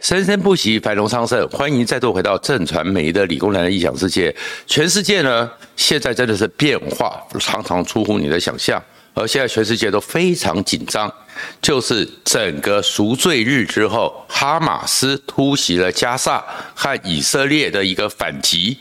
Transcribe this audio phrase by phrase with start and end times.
[0.00, 1.46] 生生不息，繁荣昌盛。
[1.50, 4.34] 欢迎再度回到正传媒的理工男的异想世界。
[4.66, 8.82] 全世界呢，现在真的是变化常常出乎你的想象，
[9.12, 11.12] 而现在全世界都非常紧张，
[11.60, 16.42] 就是整个赎罪日之后，哈马斯突袭了加萨
[16.74, 18.78] 和以色列的一个反击。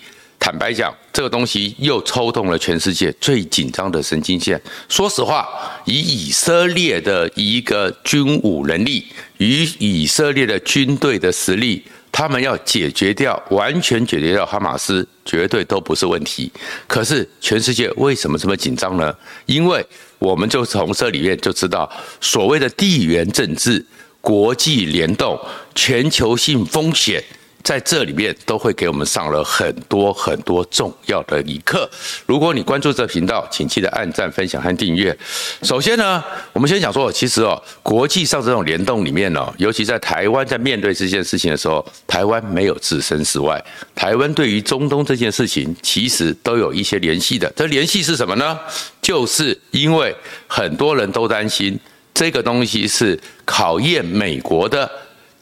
[0.49, 4.59] 坦白讲，这个东西又抽动了全世界最紧张的神经线。
[4.87, 5.47] 说实话，
[5.85, 9.05] 以以色列的一个军武能力，
[9.37, 16.51] 与以色列的军队的实力，他们要解决掉，完全解决掉哈马斯，绝对都不是问题。
[16.87, 19.15] 可是全世界为什么这么紧张呢？
[19.45, 19.85] 因为
[20.17, 21.87] 我们就从这里面就知道，
[22.19, 23.85] 所谓的地缘政治、
[24.19, 25.39] 国际联动、
[25.75, 27.23] 全球性风险。
[27.63, 31.87] 在这里面都会给我们上了很多很多重要的一课。
[32.25, 35.15] 如果你关注这频道，请记得按赞、分享和订阅。
[35.61, 43.63] 首先呢，我们先讲说，其实哦，国际上这种联动里面呢，尤其在台湾在面对这件事情的时候，台湾没有置身事外。
[43.93, 47.51] 台湾对于中东这件事情，其实都有一些联系的。
[47.55, 48.57] 这联系是什么呢？
[49.01, 50.15] 就是因为
[50.47, 51.77] 很多人都担心
[52.13, 54.89] 这个东西是考验美国的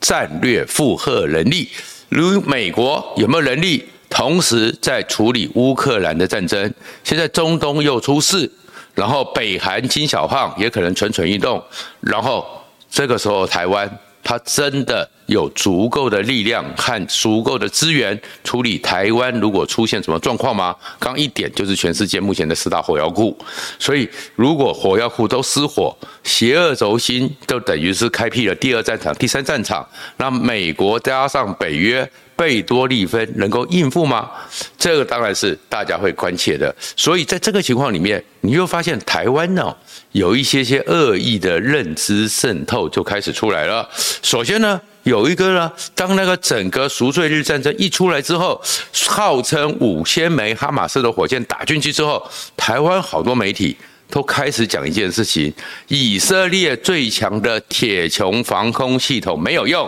[0.01, 1.69] 战略负荷能力。
[2.09, 6.73] 如美国有没有能力同时在处理乌克兰的战争？
[7.03, 8.49] 现在中东又出事，
[8.93, 11.61] 然后北韩金小胖也可能蠢蠢欲动，
[11.99, 12.45] 然后
[12.89, 13.99] 这个时候台湾。
[14.27, 20.75] 他真的有足够的力量和足够的资源处理台湾如果出现什么状况吗？
[20.99, 23.37] 刚一点就是全世界目前的四大火药库，
[23.79, 29.87] 所以如果火药库都失火，邪恶轴心就等于是开辟了第二战场、第三战场。
[30.17, 32.11] 那美国加上北约。
[32.37, 34.29] 贝多利芬能够应付吗？
[34.77, 36.73] 这个当然是大家会关切的。
[36.95, 39.75] 所以在这个情况里面，你又发现台湾呢
[40.11, 43.89] 有一些些恶意的认知渗透就开始出来了。
[44.21, 48.61] 首先呢，有一个呢，当那个整个赎罪日战争一出来之后，
[49.07, 52.23] 号称五千枚哈马斯的火箭打进去之后，
[52.55, 53.75] 台湾好多媒体。
[54.09, 55.53] 都开始讲一件事情：
[55.89, 59.85] 以色列最强的铁穹防空系统没有用，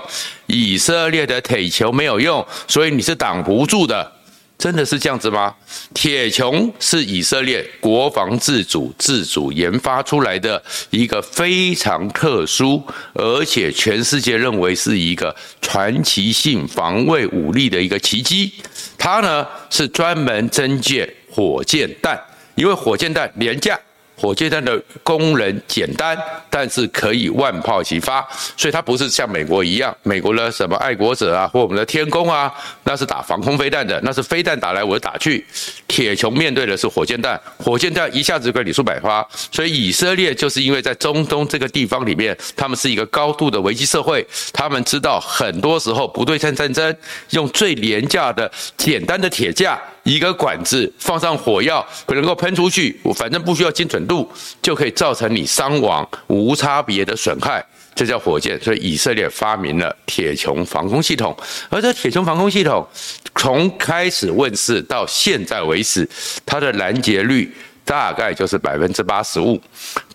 [0.49, 4.11] 以色列的铁球没有用，所以你是挡不住的。
[4.57, 5.55] 真的是这样子吗？
[5.93, 12.83] 铁穹是以色列国防自主、自主研发出来的一个非常特殊，
[13.13, 18.51] 而且全世界认为是一个传奇性防卫武力的一个奇迹。
[18.97, 22.19] 它呢是专门侦测火箭弹，
[22.55, 23.79] 因为火箭弹廉价。
[24.19, 26.17] 火箭弹的功能简单，
[26.49, 32.53] 但是可以万炮齐发，所以它不是像美国一样，美国的什么爱国者啊，或我们的天弓啊，
[32.83, 35.45] 那是打防空飞弹的，那是飞弹打来我打去。
[35.87, 46.95] 铁穹面对的是火箭弹，火箭弹一下子就可以连数百发，所以以色列就是因为在中东这个地方里面，他们是一个高度的危机社会，他们知道很多时候不对称战争
[47.31, 49.79] 用最廉价的简单的铁架。
[50.03, 54.29] 一个管子放上火药，可能够喷出去，我反正不需要精准度，
[54.61, 58.59] 就可以造成你伤亡无差别的损害，这叫火箭。
[58.61, 61.35] 所以以色列发明了铁穹防空系统，
[61.69, 62.87] 而这铁穹防空系统
[63.35, 66.07] 从开始问世到现在为止，
[66.45, 69.61] 它的拦截率大概就是百分之八十五，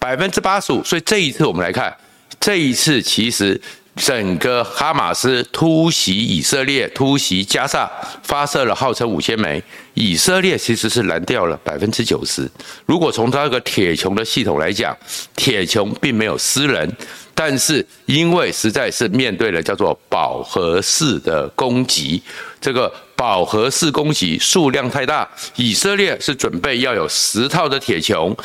[0.00, 0.83] 百分之八十五。
[0.83, 1.94] 所以这一次我们来看，
[2.41, 3.61] 这一次其实。
[3.97, 7.88] 整个哈马斯突袭以色列，突袭加沙，
[8.22, 9.62] 发射了号称五千枚，
[9.94, 12.50] 以色列其实是拦掉了百分之九十。
[12.87, 14.97] 如果从它那个铁穹的系统来讲，
[15.37, 16.91] 铁穹并没有私人，
[17.34, 22.21] 但是因为实在是面对了叫做饱和式的攻击，
[22.61, 28.36] 这个饱和式攻击数量太大，以色列是准备要有十套的铁穹，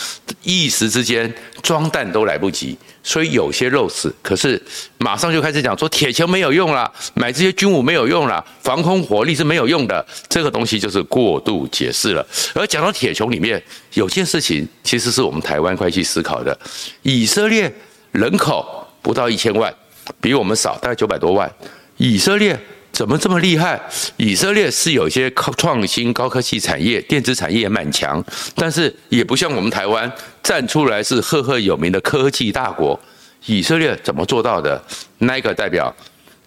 [0.43, 2.77] 一时之间装弹都来不及。
[3.01, 4.61] 所以有些肉死，可是
[4.97, 12.25] 马上就开始讲说铁穹没有用了，买这些军武没有用了，防空火力是没有用的，这个东西就是过度解释了。
[12.53, 13.61] 而讲到铁穹里面
[13.93, 16.57] 有件事情，其实是我们台湾快去思考的：
[17.01, 17.73] 以色列
[18.11, 19.73] 人口不到一千万，
[20.21, 21.51] 比我们少，大概九百多万。
[21.97, 22.59] 以色列。
[22.99, 23.81] 怎么这么厉害？
[24.17, 28.21] 以色列是有一些创新高科技产业，电子产业也蛮强，
[28.55, 30.11] 但是也不像我们台湾
[30.43, 32.99] 站出来是赫赫有名的科技大国。
[33.45, 34.83] 以色列怎么做到的？
[35.19, 35.95] 那个代表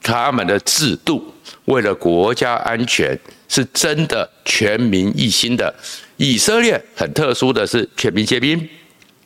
[0.02, 1.24] 他们的制度，
[1.64, 3.18] 为了国家安全，
[3.48, 5.74] 是真的全民一心的。
[6.18, 8.58] 以色列很特殊的是全民皆兵，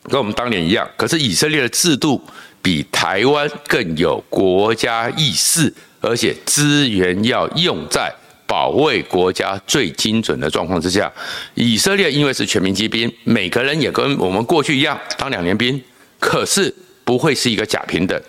[0.03, 0.89] 跟我们当年一样。
[0.95, 2.23] 可是以色列的制度
[2.61, 5.73] 比台湾更有国家意识。
[5.99, 8.13] 而且资源要用在
[8.45, 11.11] 保卫国家最精准的状况之下。
[11.55, 15.81] 以色列因为是全民皆兵，每个人也跟我们过去一样当两年兵，
[16.19, 16.73] 可是
[17.03, 18.21] 不会是一个假平等。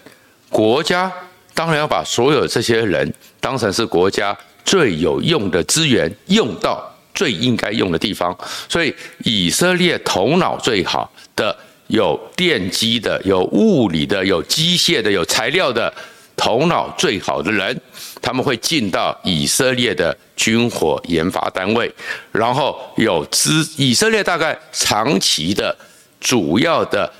[0.49, 1.13] 国家
[1.55, 6.83] 当然要把所有这些人当成是国家最有用的资源，用到
[7.15, 8.37] 最应该用的地方。
[8.69, 8.95] 所以，
[9.25, 11.57] 以色列头脑最好的，
[11.89, 15.93] 有电机的，有物理的，有机械的，有材料的，
[16.39, 17.79] 头脑最好的人，
[18.23, 21.93] 他们会进到以色列的军火研发单位，
[22.33, 25.77] 然后有资，以色列大概长期的
[26.21, 27.13] 主要的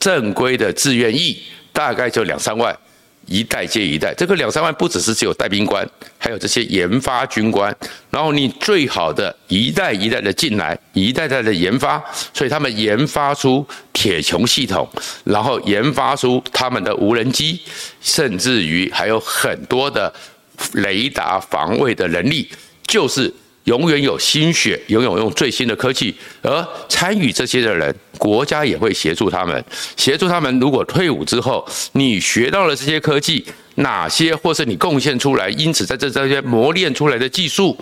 [0.00, 1.40] 正规的志愿役，
[1.72, 2.76] 大概就两三万。
[3.26, 5.88] 一代接一代，这个两三万不只是只有带兵官，
[6.18, 7.74] 还有这些研发军官。
[8.10, 12.02] 然后你最好的一代一代的进来，一代代的研发，
[12.34, 14.88] 所以他们研发出铁穹系统，
[15.24, 17.60] 然后研发出他们的无人机，
[18.00, 20.12] 甚至于还有很多的
[20.74, 22.48] 雷达防卫的能力，
[22.86, 23.32] 就是。
[23.64, 29.64] 永远有心血，永远用最新的科技，而参与这些的人，国家也会协助他们，
[29.96, 30.58] 协助他们。
[30.58, 33.44] 如果退伍之后，你学到了这些科技，
[33.76, 37.78] 哪些或是你贡献出来，因此在这这些磨练出来的技术，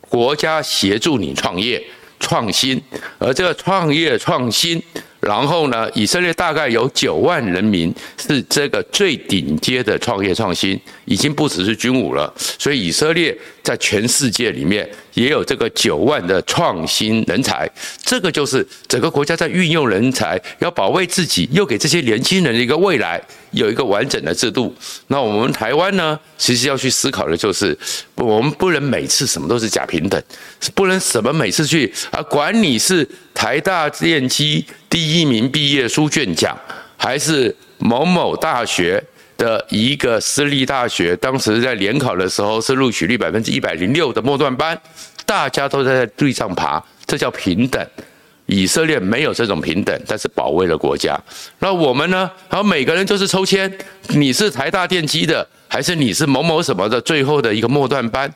[0.00, 1.82] 国家协助你创业
[2.18, 2.82] 创新，
[3.18, 4.82] 而这个创业创新。
[5.20, 12.32] 然后呢，以色列大概有九万人民是这个最顶尖的创业创新，已经不只是军武了。
[12.58, 17.68] 所以以色列在全世界里面也有这个九万的创新人才，
[18.00, 24.72] 这个就是整个国家在运用人才，要保卫自己，又给这些年轻人的一个未来，有一个完整的制度。
[25.08, 27.76] 那我们台湾呢，其实要去思考的就是，
[28.14, 30.22] 我们不能每次什么都是假平等，
[30.74, 34.64] 不能什么每次去啊，管你是台大电机。
[34.98, 36.58] 第一名毕业书卷奖，
[36.96, 39.00] 还是某某大学
[39.36, 44.76] 的一个私立大学，当时在联考的时候是录取率百分之一百零六的末段班，
[45.24, 47.80] 大家都在对上爬，这叫平等。
[48.46, 51.16] 以色列没有这种平等，但是保卫了国家。
[51.60, 52.28] 那我们呢？
[52.50, 53.72] 然后每个人就是抽签，
[54.08, 58.28] 你是台大电机的，还是你是某某什么的最后的一个末段班？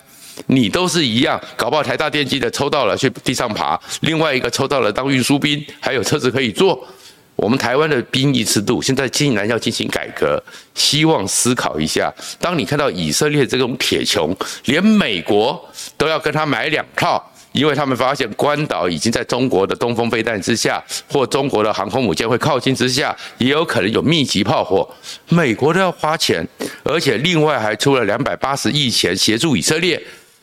[0.47, 6.87] 你都是一样，搞不好台大电机的抽到了去地上爬，另外一个抽到了当运输兵，还有车子可以坐。
[7.35, 10.41] 我们台湾的兵役制度现在竟然要进行改革，
[10.75, 12.13] 希望思考一下。
[12.39, 14.33] 当你看到以色列这种铁穹，
[14.67, 15.59] 连美国
[15.97, 17.21] 都要跟他买两套，
[17.53, 20.81] 因为他们发现关岛已经在中国的东风飞弹之下，
[21.11, 24.89] 或中国的航空母舰会靠近之下，也有可能有密集炮火，
[25.31, 26.47] 美国都要花钱，
[26.85, 30.01] 而且另外还出了两百八十亿钱协助以色列。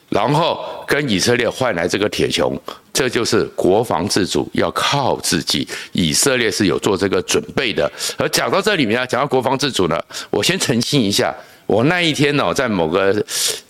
[0.10, 2.58] 然后跟以色列换来这个铁穹，
[2.92, 5.68] 这就是国防自主，要靠自己。
[5.92, 7.90] 以色列是有做这个准备的。
[8.18, 11.36] 而讲到这里面啊，讲到国防自主呢，我先澄清一下，
[11.68, 13.16] 我那一天呢，在某个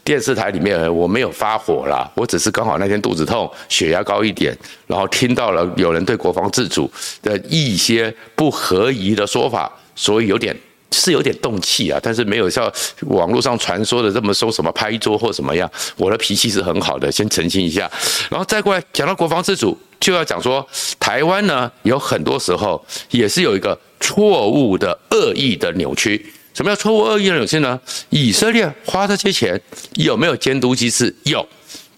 [0.04, 4.58] 电视台里面，我没有发火啦，我只是刚好那天肚子痛，血压高一点，
[4.88, 6.90] 然后听到了有人对国防自主
[7.22, 10.56] 的一些不合宜的说法，所以有点。
[10.92, 12.72] 是有点动气啊，但是没有像
[13.02, 15.70] 网络上传说的这么说什么拍桌或什么样。
[15.96, 17.90] 我的脾气是很好的，先澄清一下，
[18.30, 20.68] 然后再过来讲到国防自主，就要讲说
[21.00, 26.34] 台湾呢，有很多时候也是有一个错误的恶意的扭曲。
[26.54, 27.80] 什么叫错误恶意的扭曲呢？
[28.10, 29.62] 以色列花这些钱
[29.94, 31.16] 有没有监督机制？
[31.24, 31.48] 有，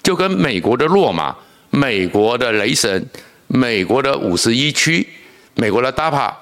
[0.04, 1.36] 就跟美国的洛马、
[1.70, 3.10] 美国的雷神、
[3.48, 5.08] 美国的五十一区、
[5.56, 6.34] 美国的 DAPA。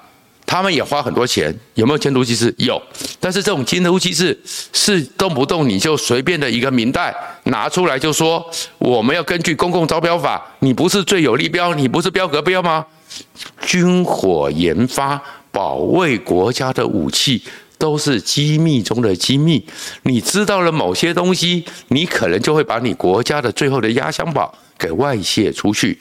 [0.50, 2.52] 他们也花很多钱，有没有监督机制？
[2.58, 2.82] 有，
[3.20, 4.36] 但是这种监督机制
[4.72, 7.14] 是动不动你就随便的一个明代
[7.44, 8.44] 拿出来就说
[8.78, 12.84] 我们要根据公共招标法，你不是最有利标，你不是标格标吗？
[13.64, 17.40] 军火研发、保卫国家的武器
[17.78, 19.64] 都是机密中的机密，
[20.02, 25.96] 你知道了某些东西，你可能就会把你国家的最后的压箱宝给外泄出去。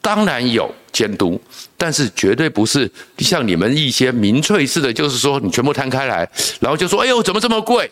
[0.00, 1.40] 当然有监督，
[1.76, 6.28] 但是绝对不是像你们一些民粹式的，就是说你全部摊开来，
[6.60, 7.90] 然后就说：“哎呦，怎么这么贵？”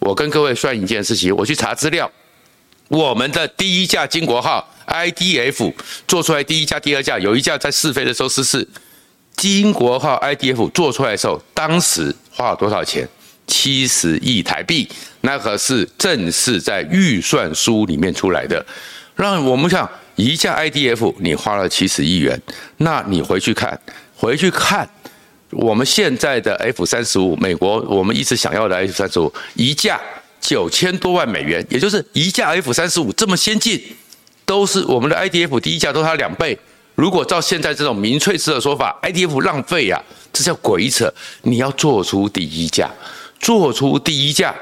[0.00, 2.10] 我跟各位算一件事情，我去查资料，
[2.88, 5.72] 我们的第一架金国号 IDF
[6.06, 8.66] 做出来，第一架、第二架，有一架在试飞的时候失事。
[9.36, 13.06] 金国号 IDF 做出来的时候，当时花了多少钱？
[13.46, 14.88] 七十亿台币，
[15.22, 18.64] 那可是正是在预算书里面出来的。
[19.16, 19.88] 让我们想。
[20.18, 22.42] 一架 IDF 你花了七十亿元，
[22.78, 23.80] 那你回去看，
[24.16, 24.86] 回去看
[25.50, 30.00] 我们现在的 F 三十五，美国我们一直想要的 F 三十五，一架
[30.40, 33.80] 九千多万美元，也就是一架 F 三十五这么先进，
[34.44, 36.58] 都是我们的 IDF 第一架都是它两倍。
[36.96, 41.08] 如果照现在这种民粹式的说法，IDF 浪费呀，这叫鬼扯！
[41.42, 42.90] 你要做出第一架，
[43.38, 44.52] 做出第一架。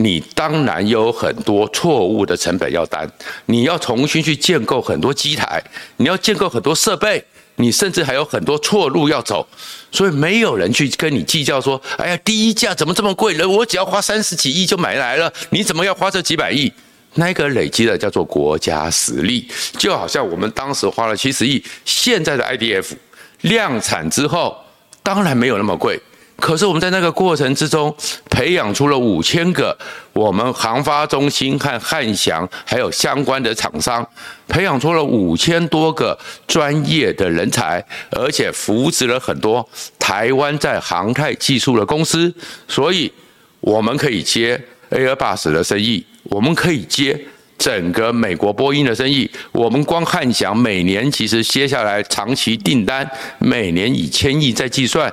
[0.00, 3.10] 你当然有很多错误的成本要担，
[3.46, 5.60] 你要重新去建构很多机台，
[5.96, 7.24] 你要建构很多设备，
[7.56, 9.44] 你甚至还有很多错路要走，
[9.90, 13.48] 所以没有人去跟你计较说，哎呀，第一架怎么这么贵了？
[13.48, 16.72] 我只要花三十几亿就买来了，你怎么要花这几百亿？
[17.14, 22.92] 那个累积的叫做国家实力，就好像我们当时花了七十亿，现在的 IDF
[23.40, 24.56] 量产之后，
[25.02, 26.00] 当然没有那么贵。
[26.38, 27.94] 可是我们在那个过程之中，
[28.30, 29.76] 培养出了五千个
[30.12, 34.08] 我们航发中心和汉翔还有相关的厂商，
[34.46, 36.16] 培养出了五千多个
[36.46, 39.68] 专业的人才，而且扶植了很多
[39.98, 42.32] 台湾在航太技术的公司，
[42.68, 43.12] 所以
[43.60, 44.58] 我们可以接
[44.90, 47.20] Airbus 的生意，我们可以接
[47.58, 55.12] 整个美国波音的生意，我们光汉翔每年其实接下来长期订单，每年以千亿在计算。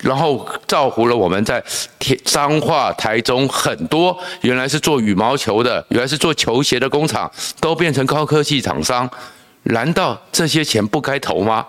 [0.00, 1.62] 然后造福了我们在
[2.24, 9.10] 彰化、台中很多原来是做羽毛球的，原来是做球鞋的工厂，都变成高科技厂商。
[9.64, 11.66] 难道这些钱不该投吗？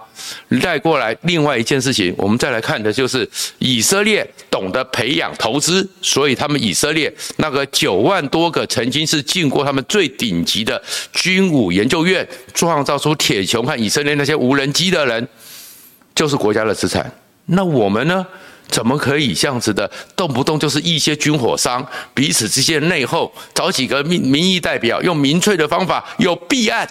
[0.62, 10.82] 带过来另外一件事情，我们再来看的就是以色列懂得培养投资，所以他们以色列那个九万多个曾经是进过他们最顶级的
[11.12, 15.28] 军武研究院，创造出铁穹和以色列那些无人机的人，
[16.16, 17.12] 就是国家的资产。
[17.50, 18.25] 那我们呢？
[18.68, 19.89] 怎么可以这样子的？
[20.15, 26.88] 动不动就是一些军火商彼此之间内讧，找几个民民意代表，用民粹的方法有弊案，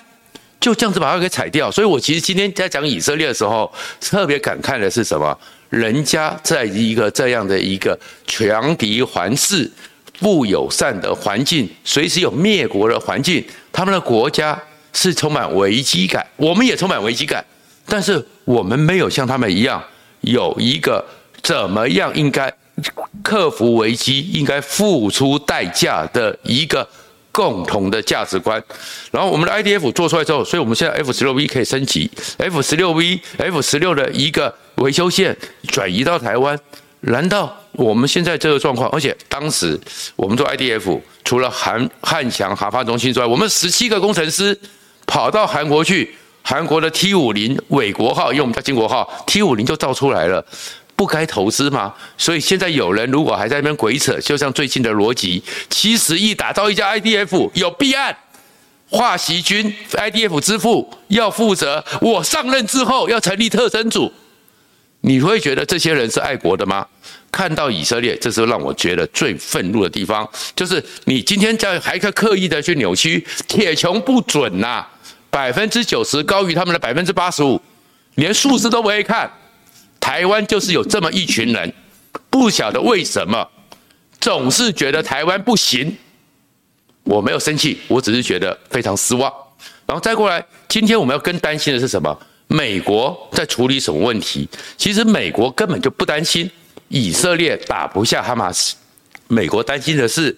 [0.58, 1.70] 就这样子把它给踩掉。
[1.70, 5.38] 所以我其实今天在讲以色列的时候，特别感慨的是什么？
[5.68, 7.96] 人家在一个这样的一个
[8.26, 9.70] 强敌环视、
[10.18, 14.60] 不友善的环境，随时有灭国的环境，他们的国家
[14.92, 17.44] 是充满危机感，我们也充满危机感，
[17.86, 19.80] 但是我们没有像他们一样。
[20.20, 21.04] 有一个
[21.42, 22.52] 怎么样应该
[23.22, 26.86] 克服危机、应该付出代价的一个
[27.32, 28.62] 共同的价值观。
[29.10, 35.36] 然后我们的 IDF 做出来之后，所以我们现在 F 十六 V 可以升级，F 十六 V、F 十六的一个维修线
[35.68, 36.58] 转移到台湾。
[37.00, 38.88] 难道我们现在这个状况？
[38.90, 39.78] 而且当时
[40.16, 44.58] 我们做 IDF，除了韩汉翔航发中心之外，我们十七个工程师
[45.06, 46.14] 跑到韩国去。
[46.48, 50.42] 韩国的 T 五零纬国号，因为我们叫金国号，T 五零就造出来了，
[50.96, 51.94] 不该投资吗？
[52.16, 58.16] 所以现在有人如果还在那边鬼扯，就像最近的逻辑，七十亿打造一家 IDF 有弊案，
[58.88, 64.10] 华锡军 IDF 之父要负责，我上任之后要成立特侦组，
[65.02, 66.86] 你会觉得这些人是爱国的吗？
[67.30, 70.26] 看到以色列，这是让我觉得最愤怒的地方，
[70.56, 74.88] 就是你今天在还可刻意的去扭曲，铁穹不准呐、啊。
[75.30, 77.60] 百分之九十高于他们的百分之八十五，
[78.14, 79.30] 连数字都不会看。
[80.00, 81.72] 台湾就是有这么一群人，
[82.30, 83.46] 不晓得为什么
[84.20, 85.94] 总是觉得台湾不行。
[87.04, 89.32] 我没有生气，我只是觉得非常失望。
[89.86, 92.18] 然后再过来，今天我们要更担心的是什么？
[92.46, 94.48] 美国在处理什么问题？
[94.76, 96.50] 其实美国根本就不担心
[96.88, 98.76] 以色列打不下哈马斯，
[99.26, 100.34] 美国担心的是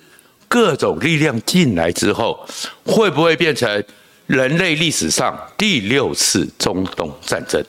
[0.48, 2.44] 各种力量进来之后
[2.84, 3.84] 会不会变成。
[4.30, 7.60] 人类历史上第六次中东战争，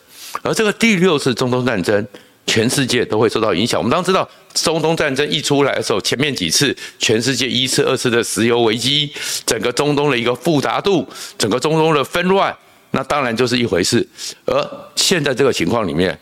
[0.43, 2.07] 而这个第六次中东战争，
[2.45, 3.79] 全世界都会受到影响。
[3.79, 9.11] 我们当知道，中东战争一出来的时候，前面几次全世界一次、二次的石油危机，
[9.43, 11.03] 整个中东的一个复杂度，
[11.35, 12.55] 整个中东的纷乱，
[12.91, 14.07] 那当然就是一回事。
[14.45, 16.15] 而现在这个情况里面，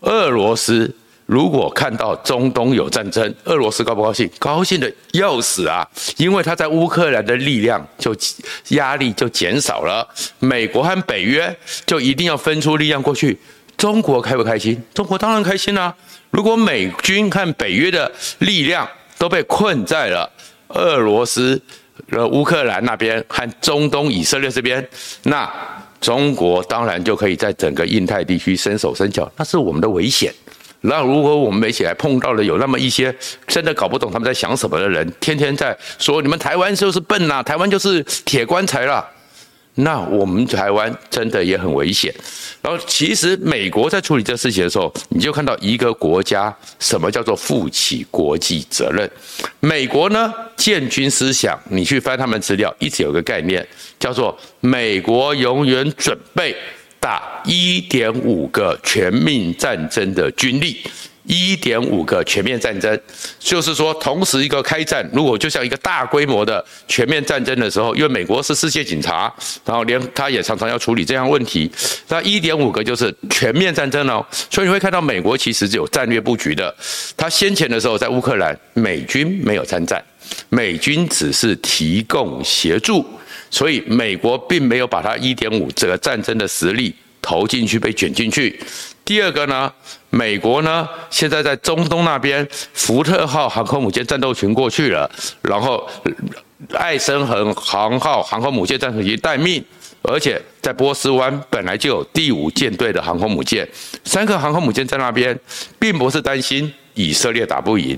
[0.00, 0.90] 俄罗斯。
[1.26, 4.30] 如果看到中东有战争，俄罗斯高不高兴？
[4.38, 5.86] 高兴的要死啊！
[6.18, 8.14] 因为他在乌克兰的力量就
[8.68, 10.06] 压力就减少了，
[10.38, 13.38] 美国和北约就一定要分出力量过去。
[13.76, 14.80] 中国开不开心？
[14.92, 15.94] 中国当然开心啊！
[16.30, 20.30] 如果美军和北约的力量都被困在了
[20.68, 21.60] 俄罗斯、
[22.10, 24.86] 呃乌克兰那边和中东以色列这边，
[25.22, 25.50] 那
[26.00, 30.32] 中国当然就可以在整个印太地区伸手伸脚，那是我们的危险。
[30.86, 33.14] 那如果我们没起来碰到了有那么一些
[33.46, 39.02] 真的搞不懂他们在想什么的人，天天在说你们台湾就是笨呐，台湾就是铁棺材啦，
[39.76, 42.14] 那我们台湾真的也很危险。
[42.60, 49.10] 然后其实美国在处理这事情的时候，你就看到一个国家什么叫做负起国际责任。
[49.60, 53.66] 美国呢，建军思想，你去翻他们资料，一直有个概念
[53.98, 56.54] 叫做美国永远准备。
[57.04, 60.78] 打一点五个全面战争的军力，
[61.24, 62.98] 一点五个全面战争，
[63.38, 69.30] 就是说同时一个开战，如果就像一个大规模的全面战争的时候，因为美国是世界警察，
[69.66, 71.70] 然后连他也常常要处理这样问题，
[72.08, 76.74] 那一点五个就是全面战争哦，所以你会看到美国其实是有战略布局的，
[77.18, 80.02] 他先前的时候在乌克兰，美军没有参战，
[80.48, 83.04] 美军只是提供协助。
[83.54, 86.92] 所以美国并没有把它一点五这个战争的实力
[87.22, 88.58] 投进去，被卷进去。
[89.04, 89.72] 第二个呢，
[90.10, 95.08] 美国呢现在在中东那边，福特号航空母舰战斗群过去了，
[95.42, 95.88] 然后
[96.72, 99.64] 艾森豪航号航空母舰战斗群待命，
[100.02, 103.68] 而且在波斯湾本来就有第五舰队的航空母舰，
[104.02, 105.38] 三个航空母舰在那边，
[105.78, 107.96] 并不是担心以色列打不赢，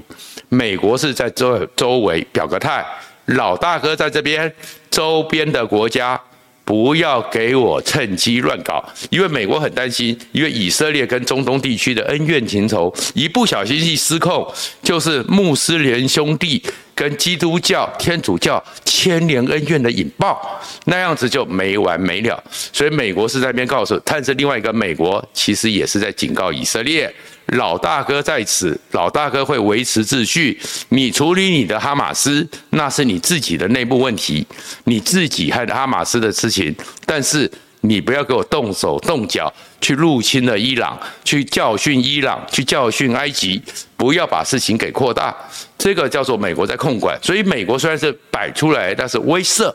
[0.50, 2.84] 美国是在周周围表个态，
[3.26, 4.52] 老大哥在这边，
[4.96, 6.18] 周边的国家。
[6.64, 14.44] 不要给我趁机乱搞，因为美国很担心，因为以色列跟中东地区的恩怨情仇，一不小心一失控，
[14.82, 16.60] 就是穆斯林兄弟
[16.92, 22.42] 跟基督教、天主教千年恩怨的引爆，那样子就没完没了。
[22.50, 27.14] 所以美国是在那边告诉，但是另外一个美国其实也是在警告以色列。
[27.46, 30.58] 老大哥在此，老大哥会维持秩序。
[30.88, 34.44] 你处理你的哈马斯，那是你自己的内部问题，
[34.84, 36.74] 你自己和哈马斯的事情。
[37.04, 37.50] 但是
[37.82, 43.62] 你不要给我动手动脚去入侵了伊朗，去教训伊朗，去教训埃及，
[43.96, 45.34] 不要把事情给扩大。
[45.78, 47.16] 这个叫做美国在控管。
[47.22, 49.72] 所以美国虽然是摆出来，但是威慑。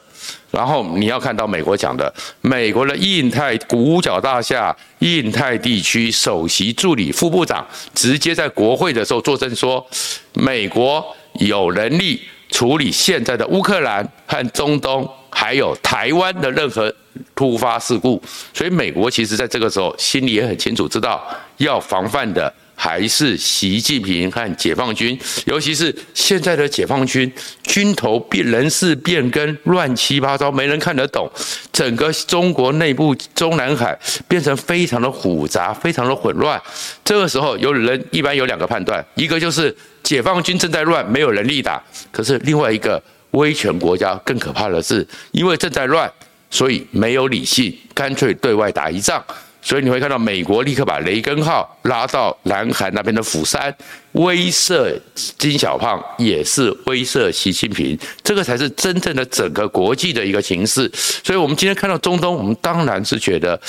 [0.51, 7.65] 然后你要看到美国讲的，美国的印太五角大厦、印太地区首席助理副部长
[7.95, 9.85] 直接在国会的时候作证说，
[10.33, 11.03] 美国
[11.39, 16.93] 有能力处理现在的乌克兰和中东，还有台湾的任何
[17.33, 18.21] 突发事故。
[18.53, 21.25] 所以美国其实在这个时候心里也很清楚，知道
[21.57, 22.53] 要防范的。
[22.75, 27.31] 还是习近平和解放军，尤其是现在的解放军，
[27.63, 31.29] 军头变人事变更，乱七八糟，没人看得懂。
[31.71, 33.97] 整个中国内部中南海
[34.27, 36.59] 变成非常的复杂，非常的混乱。
[37.05, 41.79] 这个时候，有人一般有两个判断：一个就是解放军正在乱，没有人力打；
[42.11, 43.01] 可是另外一个
[43.31, 46.11] 威权国家更可怕的是，因为正在乱，
[46.49, 49.23] 所以没有理性，干脆对外打一仗。
[49.61, 53.73] 所以你会看到美国立刻把雷根号拉到南韩那边的釜山，
[54.13, 54.99] 威慑
[55.37, 60.89] 金小胖，也是威慑习近平，这个才是真正的整个国际的一个形势。
[61.23, 63.59] 所以，我们今天看到中东，我们当然是觉得，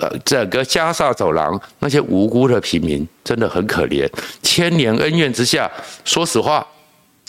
[0.00, 4.08] 呃，整个加萨走廊那些无辜的平民真的很可怜，
[4.42, 5.70] 千年恩怨之下，
[6.04, 6.66] 说实话，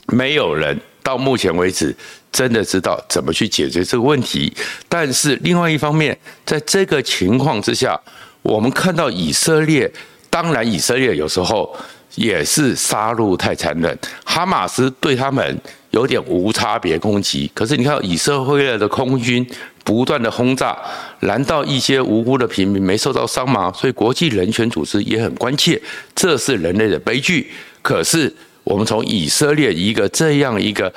[0.08, 1.96] 没有人到目前为止。
[2.32, 4.50] 真的知道怎么去解决这个问题，
[4.88, 8.00] 但是另外一方面，在这个情况之下，
[8.42, 9.92] 我们看到以色列，
[10.30, 11.76] 当然以色列有时候
[12.16, 15.60] 也是杀戮太残忍，哈马斯对他们
[15.90, 19.46] 有点无差别攻击，可是你看以色列的空军
[19.84, 20.78] 不断的轰炸，
[21.20, 23.70] 难道一些无辜的平民没受到伤吗？
[23.76, 25.80] 所以国际人权组织也很关切，
[26.16, 27.52] 这是人类的悲剧。
[27.82, 28.34] 可是。
[28.72, 30.92] 我们从以色列一个这样一个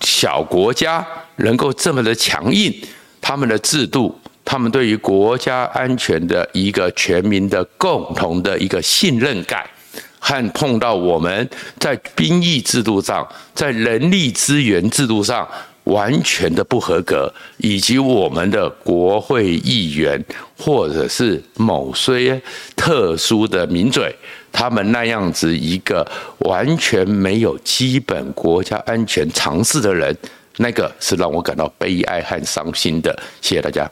[0.00, 2.74] 小国家能够这么的强硬，
[3.20, 4.12] 他们的制度，
[4.44, 9.64] 他们对于国家安全的一个全民的共同的一个信任感，
[10.18, 11.48] 和碰到我们
[11.78, 13.24] 在兵役制度上，
[13.54, 15.48] 在人力资源制度上
[15.84, 20.20] 完全的不合格，以及我们的国会议员
[20.58, 22.42] 或者是某些
[22.74, 24.12] 特殊的名嘴。
[24.54, 26.06] 他们那样子一个
[26.38, 30.16] 完全没有基本国家安全常识的人，
[30.58, 33.12] 那个是让我感到悲哀和伤心的。
[33.40, 33.90] 谢谢大家。